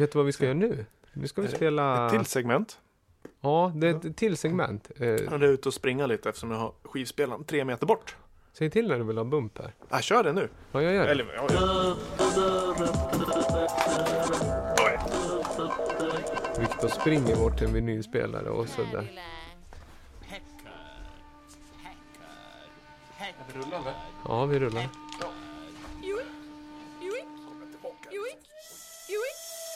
[0.00, 0.86] Vet du vad vi ska göra nu?
[1.12, 2.06] Nu ska vi spela...
[2.06, 2.78] Ett till segment.
[3.40, 4.90] Ja, det är ett till segment.
[4.96, 8.16] Eh, Jag är ute och springa lite eftersom jag har skivspelaren tre meter bort.
[8.52, 9.72] säg till när du vill ha bump här.
[9.88, 10.48] Jag kör det nu.
[10.72, 11.10] Ja, jag gör det.
[11.10, 11.96] Eller, ja, ja.
[16.60, 19.12] Viktor springer bort till en vinylspelare och sådär.
[24.28, 24.88] Ja, vi rullar.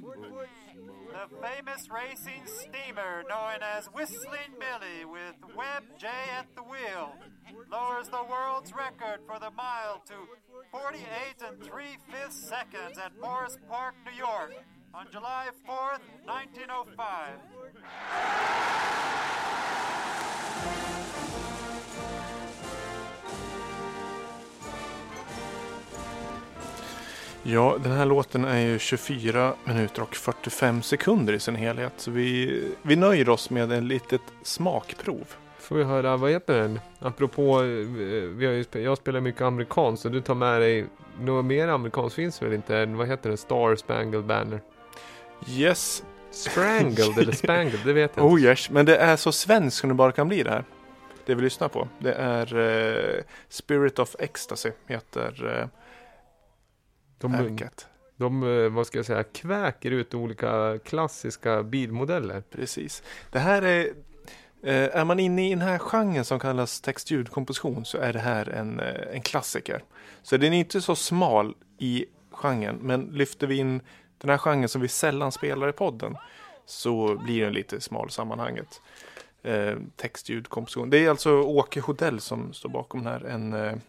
[0.00, 6.06] The famous racing steamer known as Whistling Billy with Webb J
[6.36, 7.14] at the wheel
[7.70, 10.14] lowers the world's record for the mile to
[10.70, 11.02] 48
[11.46, 14.54] and 3 fifths seconds at Morris Park, New York
[14.94, 18.97] on July 4th, 1905.
[27.50, 31.92] Ja, den här låten är ju 24 minuter och 45 sekunder i sin helhet.
[31.96, 35.34] Så vi, vi nöjer oss med ett litet smakprov.
[35.58, 36.80] Får vi höra, vad heter den?
[36.98, 37.66] Apropå, eh,
[38.36, 40.86] vi har ju, jag spelar mycket amerikanskt så du tar med dig
[41.20, 42.86] något mer amerikanskt finns väl inte?
[42.86, 43.38] Vad heter den?
[43.38, 44.60] Star Spangled Banner?
[45.48, 48.48] Yes, Strangled eller Spangled, det vet jag oh inte.
[48.48, 50.64] yes, men det är så svenskt som det bara kan bli det här.
[51.26, 51.88] Det vi lyssnar på.
[51.98, 55.68] Det är eh, Spirit of Ecstasy, heter eh,
[57.18, 57.86] De, verket.
[58.16, 62.42] de, eh, vad ska jag säga, kväker ut olika klassiska bilmodeller.
[62.50, 63.02] Precis.
[63.30, 63.86] Det här är,
[64.62, 68.48] eh, är man inne i den här genren som kallas text-ljudkomposition så är det här
[68.48, 69.84] en, eh, en klassiker.
[70.22, 73.80] Så den är inte så smal i genren, men lyfter vi in
[74.18, 76.16] den här genren som vi sällan spelar i podden
[76.66, 78.80] så blir den lite smal i sammanhanget.
[79.42, 80.90] Eh, text-ljudkomposition.
[80.90, 83.80] Det är alltså Åke Hodell som står bakom den här, en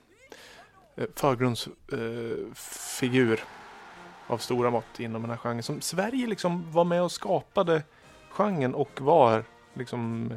[1.15, 3.39] förgrundsfigur eh,
[4.33, 5.63] av stora mått inom den här genren.
[5.63, 7.83] Som Sverige liksom var med och skapade
[8.31, 9.43] genren och var
[9.73, 10.33] liksom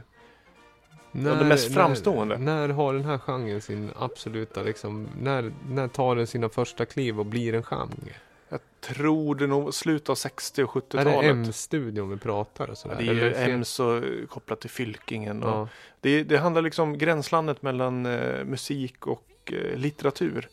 [1.14, 2.38] Ja, det mest framstående.
[2.38, 6.84] När, när har den här genren sin absoluta, liksom, när, när tar den sina första
[6.84, 8.12] kliv och blir en genre?
[8.48, 11.30] Jag tror det nog slutet av 60 och Är det 70-talet.
[11.30, 12.96] M-studion vi pratar och sådär?
[13.00, 15.42] Ja, det är ju fel- Ems och kopplat till Fylkingen.
[15.42, 15.68] Och Ja.
[16.00, 20.48] det, det handlar liksom gränslandet mellan eh, musik och eh, litteratur.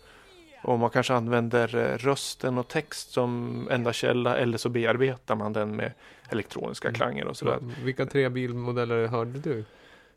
[0.64, 5.54] Och man kanske använder eh, rösten och text som enda källa eller så bearbetar man
[5.54, 5.92] den med
[6.30, 6.96] elektroniska Mm.
[6.96, 7.60] klanger och sådär.
[7.84, 9.64] Vilka tre bilmodeller hörde du?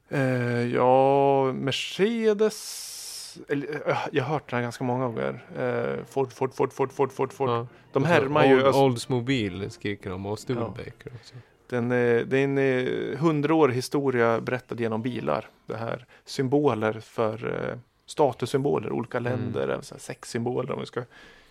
[0.08, 3.38] Eh, ja, Mercedes.
[3.48, 5.44] Eller, eh, jag har hört den här ganska många gånger.
[5.58, 7.48] Eh, Ford, Ford, Ford, Ford, Ford, Ford, Ford.
[7.48, 7.66] Ja.
[7.92, 8.54] De Och så härmar ju.
[8.56, 11.34] Old, alltså, Oldsmobile skriker de och Studebaker också.
[11.68, 15.48] Den, det är en hundraårig historia berättad genom bilar.
[15.66, 17.78] Det här symboler för
[18.12, 19.32] statussymboler, olika Mm.
[19.32, 21.02] länder, eller så här sexsymboler om vi ska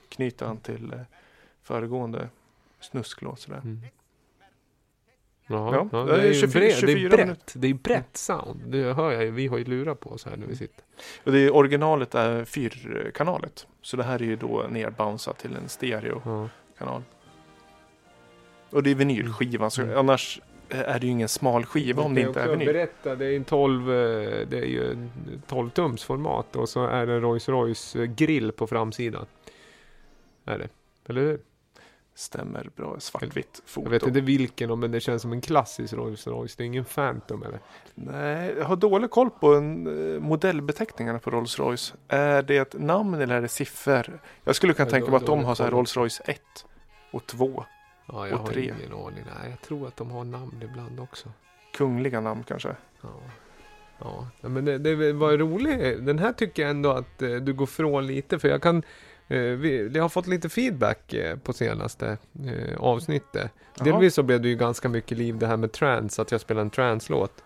[0.09, 0.99] knyta an till eh,
[1.63, 2.29] föregående
[2.79, 3.39] snusklåt.
[3.39, 3.57] Sådär.
[3.57, 3.81] Mm.
[5.47, 7.19] Jaha, Ja, ja, det det, är är 24 24, det är 24 brett.
[7.25, 7.59] minuter.
[7.59, 8.59] Det är brett sound.
[8.65, 9.31] Det hör jag ju.
[9.31, 10.83] Vi har ju lurat på oss här när vi sitter.
[11.23, 13.67] Och det originalet är fyrkanalet.
[13.81, 16.49] Så det här är ju då nerbounceat till en stereokanal.
[16.77, 17.01] Ja.
[18.69, 19.97] Och det är vinylskivan, så Mm.
[19.97, 22.67] annars är det ju ingen smal skiva om det inte är vinyl.
[22.67, 25.11] berätta, det är en 12, eh, det är ju en
[25.47, 29.25] 12 tums format och så är det en Rolls Royce eh, grill på framsidan.
[30.45, 30.69] Är det?
[31.07, 31.39] Eller hur?
[32.15, 33.85] Stämmer bra, svartvitt foto.
[33.85, 36.55] Jag vet inte vilken, men det känns som en klassisk Rolls Royce.
[36.57, 37.59] Det är ingen Phantom eller?
[37.95, 41.93] Nej, jag har dålig koll på en, eh, modellbeteckningarna på Rolls Royce.
[42.07, 44.21] Är det ett namn eller är det siffror?
[44.43, 45.71] Jag skulle kunna tänka mig att de har så här.
[45.71, 46.41] Rolls Royce 1
[47.11, 47.65] och 2.
[48.11, 48.63] Ja, jag Och har tre.
[48.63, 49.23] ingen aning.
[49.25, 51.29] Nej, jag tror att de har namn ibland också.
[51.73, 52.75] Kungliga namn kanske.
[53.01, 53.09] Ja,
[54.41, 54.49] ja.
[54.49, 56.05] men det, det var roligt.
[56.05, 58.39] Den här tycker jag ändå att eh, du går från lite.
[58.39, 58.83] För jag kan...
[59.27, 63.51] Eh, vi, jag har fått lite feedback eh, på senaste eh, avsnittet.
[63.75, 63.85] Jaha.
[63.85, 66.61] Delvis så blev det ju ganska mycket liv det här med trance, att jag spelar
[66.61, 67.43] en trance-låt.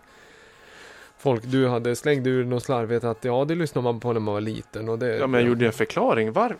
[1.18, 4.34] Folk, du hade slängt ur något slarvigt att ja, det lyssnar man på när man
[4.34, 4.88] var liten.
[4.88, 6.32] Och det, Ja, men jag gjorde en förklaring.
[6.32, 6.56] Var?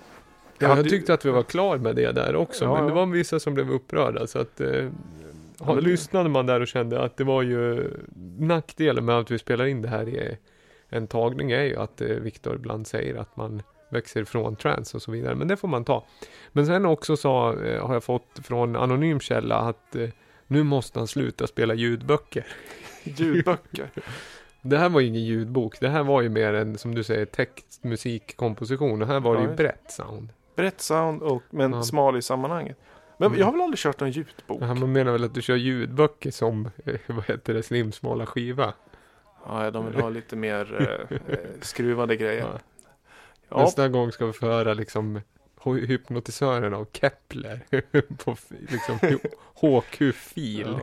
[0.59, 2.93] Ja, jag hade- tyckte att vi var klar med det där också, Ja, men det
[2.93, 4.27] var vissa som blev upprörda.
[4.27, 4.89] Så att, eh,
[5.59, 7.91] ha, men- lyssnade man där och kände att det var ju
[8.39, 10.37] nackdelen med att vi spelar in det här i
[10.89, 15.03] en tagning är ju att eh, Viktor ibland säger att man växer ifrån trance och
[15.03, 16.05] så vidare, men det får man ta.
[16.53, 20.09] Men sen också sa, eh, har jag fått från anonym källa att eh,
[20.47, 22.47] Nu måste han sluta spela ljudböcker.
[23.05, 23.91] Ljudböcker.
[24.63, 25.81] Det här var ju ingen ljudbok.
[25.81, 29.03] Det här var ju mer en, som du säger, text, musik, komposition.
[29.03, 29.57] Och här var det Ja, ju just.
[29.57, 30.29] brett sound.
[30.57, 31.83] Brett sound och, men Ja.
[31.83, 32.77] smal i sammanhanget.
[33.19, 33.39] Men Mm.
[33.39, 34.63] jag har väl aldrig kört någon ljudbok?
[34.63, 38.73] Ja, Man menar väl att du kör ljudböcker som, eh, vad heter det, slimsmala skiva.
[39.47, 42.41] Ja, de vill ha lite mer eh, skruvade grejer.
[42.53, 42.59] Ja.
[43.49, 45.21] Ja, Nästa gång ska vi få höra liksom
[45.65, 47.61] hy- hypnotisören av Kepler
[48.25, 48.37] på
[48.71, 48.99] liksom
[49.61, 50.79] HQ-fil.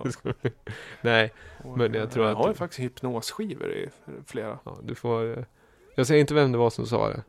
[1.01, 1.33] Nej,
[1.75, 3.89] men jag tror jag att- har ju faktiskt hypnosskivor i
[4.27, 4.59] flera.
[4.63, 5.37] ja, du får...
[5.37, 5.43] eh,
[5.95, 7.23] Jag säger inte vem det var som sa det.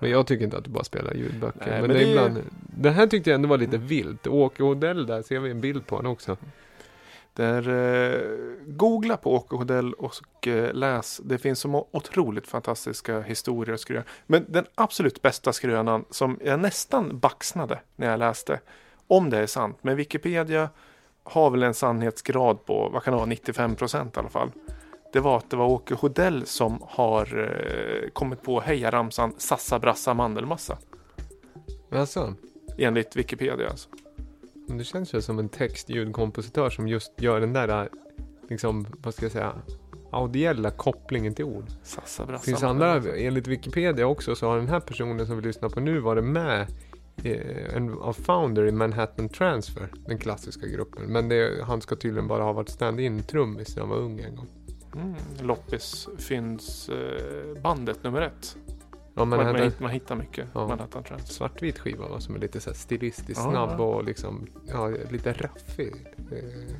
[0.00, 1.70] Men jag tycker inte att du bara spelar ljudböcker.
[1.70, 2.42] Nej, men, men det det ibland...
[2.76, 4.26] Det här tyckte jag ändå var lite vilt.
[4.26, 6.36] Åke Odell där ser vi en bild på honom också.
[7.34, 8.20] Där, eh,
[8.66, 11.20] googla på Åke Hodell och eh, läs.
[11.24, 14.04] Det finns så otroligt fantastiska historier och skrönor.
[14.26, 18.60] Men den absolut bästa skrönan som jag nästan baxnade när jag läste.
[19.06, 19.78] Om det är sant.
[19.82, 20.68] Men Wikipedia
[21.22, 24.50] har väl en sannhetsgrad på, vad kan det vara, 95 procent i alla fall.
[25.12, 30.14] Det var att det var Åke Hodell som har eh, kommit på hejaramsan Sassa Brassa
[30.14, 30.78] Mandelmassa.
[31.90, 32.34] Alltså,
[32.78, 33.88] Enligt Wikipedia alltså.
[34.66, 37.88] men det känns ju som en text-ljudkompositör som just gör den där,
[38.48, 39.52] liksom, vad ska jag säga,
[40.10, 41.64] audiella kopplingen till ord.
[41.82, 45.68] Sassa Brassa finns andra, enligt Wikipedia också, så har den här personen som vi lyssnar
[45.68, 46.66] på nu varit med
[47.24, 51.02] eh, en av founder i Manhattan Transfer, den klassiska gruppen.
[51.06, 54.36] Men det, han ska tydligen bara ha varit stand-in trummis när han var ung en
[54.36, 54.46] gång.
[54.94, 58.56] Mm, Loppis finns eh, bandet nummer ett.
[59.14, 60.46] Ja, Man, man, hade hitt- man hittar mycket.
[60.54, 60.66] Ja.
[60.68, 61.28] Manhattan Trans.
[61.32, 63.84] svartvit skiva va, som är lite så stilistiskt Ja, snabb ja.
[63.84, 65.94] och liksom, ja, lite raffig.
[66.32, 66.76] Eh,